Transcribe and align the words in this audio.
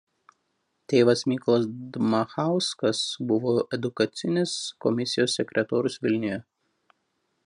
Tėvas 0.93 1.21
Mykolas 1.31 1.67
Dmachauskas 1.97 3.03
buvo 3.33 3.53
Edukacinės 3.79 4.55
komisijos 4.87 5.37
sekretorius 5.41 6.01
Vilniuje. 6.07 6.41